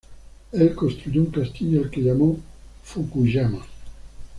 Él 0.51 0.73
construyó 0.73 1.21
un 1.21 1.27
castillo 1.29 1.83
al 1.83 1.91
que 1.91 2.01
llamó 2.01 2.39
Fukuyama. 2.83 3.63